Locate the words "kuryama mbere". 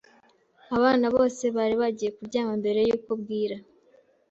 2.17-2.79